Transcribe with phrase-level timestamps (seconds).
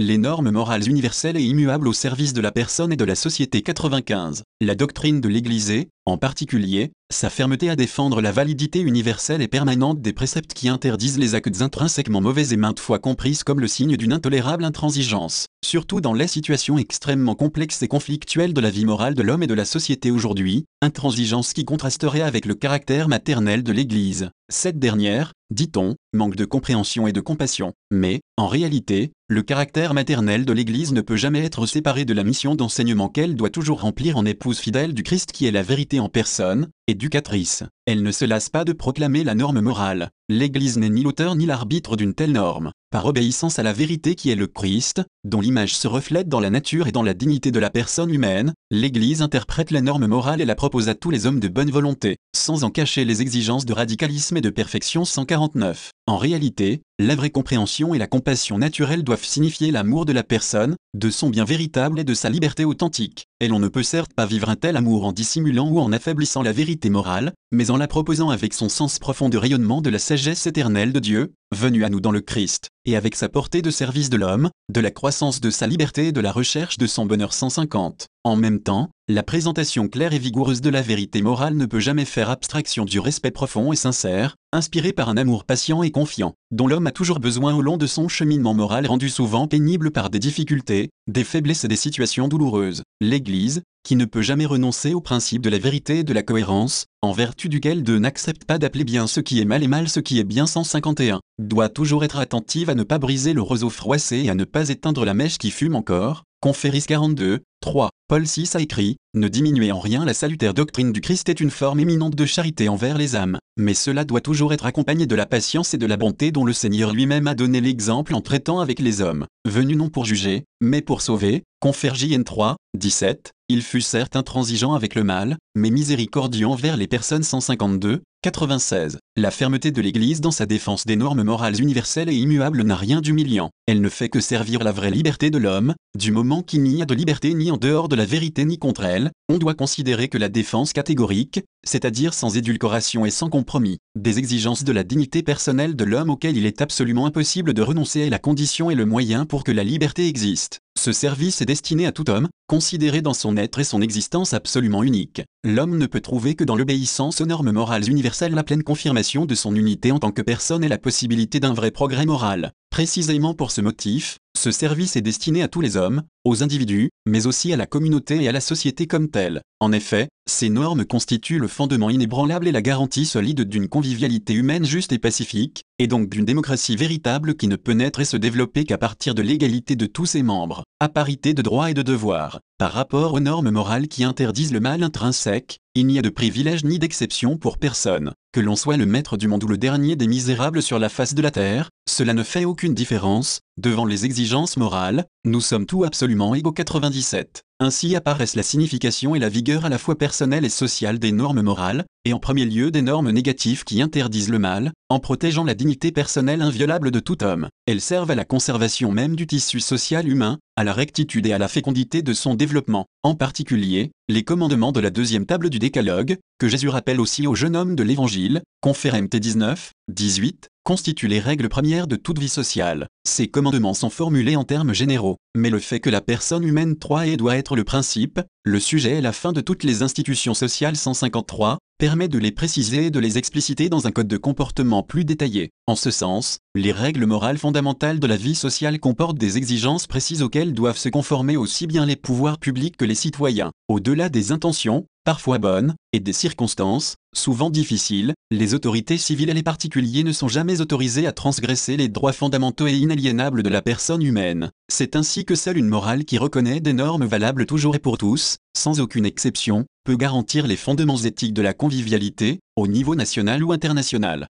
[0.00, 3.62] les normes morales universelles et immuables au service de la personne et de la société
[3.62, 4.42] 95.
[4.60, 9.48] La doctrine de l'Église est, en particulier, sa fermeté à défendre la validité universelle et
[9.48, 13.68] permanente des préceptes qui interdisent les actes intrinsèquement mauvais et maintes fois comprises comme le
[13.68, 18.84] signe d'une intolérable intransigeance, surtout dans les situations extrêmement complexes et conflictuelles de la vie
[18.84, 23.62] morale de l'homme et de la société aujourd'hui, intransigeance qui contrasterait avec le caractère maternel
[23.62, 24.30] de l'Église.
[24.50, 27.72] Cette dernière, dit-on, manque de compréhension et de compassion.
[27.90, 32.24] Mais, en réalité, le caractère maternel de l'Église ne peut jamais être séparé de la
[32.24, 35.93] mission d'enseignement qu'elle doit toujours remplir en épouse fidèle du Christ qui est la vérité
[36.00, 37.62] en personne, éducatrice.
[37.86, 40.10] Elle ne se lasse pas de proclamer la norme morale.
[40.28, 42.72] L'Église n'est ni l'auteur ni l'arbitre d'une telle norme.
[42.90, 46.50] Par obéissance à la vérité qui est le Christ, dont l'image se reflète dans la
[46.50, 50.46] nature et dans la dignité de la personne humaine, l'Église interprète la norme morale et
[50.46, 53.72] la propose à tous les hommes de bonne volonté, sans en cacher les exigences de
[53.72, 55.90] radicalisme et de perfection 149.
[56.06, 60.76] En réalité, la vraie compréhension et la compassion naturelle doivent signifier l'amour de la personne,
[60.92, 63.24] de son bien véritable et de sa liberté authentique.
[63.40, 66.42] Et l'on ne peut certes pas vivre un tel amour en dissimulant ou en affaiblissant
[66.42, 69.98] la vérité morale, mais en la proposant avec son sens profond de rayonnement de la
[69.98, 73.70] sagesse éternelle de Dieu, venue à nous dans le Christ, et avec sa portée de
[73.70, 77.06] service de l'homme, de la croissance de sa liberté et de la recherche de son
[77.06, 78.08] bonheur 150.
[78.26, 82.06] En même temps, la présentation claire et vigoureuse de la vérité morale ne peut jamais
[82.06, 86.66] faire abstraction du respect profond et sincère, inspiré par un amour patient et confiant, dont
[86.66, 90.20] l'homme a toujours besoin au long de son cheminement moral rendu souvent pénible par des
[90.20, 92.82] difficultés, des faiblesses et des situations douloureuses.
[93.02, 96.86] L'Église, qui ne peut jamais renoncer au principe de la vérité et de la cohérence,
[97.02, 100.00] en vertu duquel Dieu n'accepte pas d'appeler bien ce qui est mal et mal ce
[100.00, 104.22] qui est bien 151, doit toujours être attentive à ne pas briser le roseau froissé
[104.24, 107.88] et à ne pas éteindre la mèche qui fume encore, Conféris 42, 3.
[108.08, 111.50] Paul VI a écrit Ne diminuez en rien la salutaire doctrine du Christ est une
[111.50, 115.24] forme éminente de charité envers les âmes, mais cela doit toujours être accompagné de la
[115.24, 118.80] patience et de la bonté dont le Seigneur lui-même a donné l'exemple en traitant avec
[118.80, 121.42] les hommes, venus non pour juger, mais pour sauver.
[121.60, 123.32] Confère JN 3, 17.
[123.48, 128.98] Il fut certes intransigeant avec le mal, mais miséricordieux envers les personnes 152, 96.
[129.16, 133.02] La fermeté de l'Église dans sa défense des normes morales universelles et immuables n'a rien
[133.02, 133.50] d'humiliant.
[133.66, 136.86] Elle ne fait que servir la vraie liberté de l'homme, du moment qu'il n'y a
[136.86, 140.18] de liberté ni en dehors de la vérité ni contre elle, on doit considérer que
[140.18, 145.76] la défense catégorique, c'est-à-dire sans édulcoration et sans compromis, des exigences de la dignité personnelle
[145.76, 149.24] de l'homme auquel il est absolument impossible de renoncer est la condition et le moyen
[149.24, 150.58] pour que la liberté existe.
[150.76, 154.82] Ce service est destiné à tout homme, considéré dans son être et son existence absolument
[154.82, 155.22] unique.
[155.44, 159.34] L'homme ne peut trouver que dans l'obéissance aux normes morales universelles la pleine confirmation de
[159.36, 162.50] son unité en tant que personne et la possibilité d'un vrai progrès moral.
[162.70, 167.26] Précisément pour ce motif, ce service est destiné à tous les hommes, aux individus, mais
[167.26, 169.42] aussi à la communauté et à la société comme telle.
[169.64, 174.66] En effet, ces normes constituent le fondement inébranlable et la garantie solide d'une convivialité humaine
[174.66, 178.64] juste et pacifique, et donc d'une démocratie véritable qui ne peut naître et se développer
[178.64, 182.40] qu'à partir de l'égalité de tous ses membres, à parité de droits et de devoirs.
[182.58, 186.62] Par rapport aux normes morales qui interdisent le mal intrinsèque, il n'y a de privilège
[186.62, 188.12] ni d'exception pour personne.
[188.34, 191.14] Que l'on soit le maître du monde ou le dernier des misérables sur la face
[191.14, 195.84] de la terre, cela ne fait aucune différence, devant les exigences morales, nous sommes tous
[195.84, 197.42] absolument égaux 97.
[197.58, 201.40] Ainsi apparaissent la signification et la vigueur à la fois personnelle et sociale des normes
[201.40, 205.54] morales, et en premier lieu des normes négatives qui interdisent le mal, en protégeant la
[205.54, 207.48] dignité personnelle inviolable de tout homme.
[207.66, 211.38] Elles servent à la conservation même du tissu social humain, à la rectitude et à
[211.38, 212.84] la fécondité de son développement.
[213.02, 217.34] En particulier, les commandements de la deuxième table du décalogue, que Jésus rappelle aussi au
[217.34, 222.28] jeune homme de l'Évangile, confère MT 19, 18, constituent les règles premières de toute vie
[222.28, 222.88] sociale.
[223.06, 227.06] Ces commandements sont formulés en termes généraux, mais le fait que la personne humaine 3
[227.06, 230.76] et doit être le principe, le sujet et la fin de toutes les institutions sociales
[230.76, 235.04] 153, permet de les préciser et de les expliciter dans un code de comportement plus
[235.04, 235.50] détaillé.
[235.66, 240.22] En ce sens, les règles morales fondamentales de la vie sociale comportent des exigences précises
[240.22, 243.52] auxquelles doivent se conformer aussi bien les pouvoirs publics que les citoyens.
[243.68, 249.42] Au-delà des intentions, parfois bonnes, et des circonstances, souvent difficiles, les autorités civiles et les
[249.42, 254.02] particuliers ne sont jamais autorisés à transgresser les droits fondamentaux et inaliénables de la personne
[254.02, 254.50] humaine.
[254.68, 258.38] C'est ainsi que seule une morale qui reconnaît des normes valables toujours et pour tous,
[258.56, 263.52] sans aucune exception, peut garantir les fondements éthiques de la convivialité, au niveau national ou
[263.52, 264.26] international.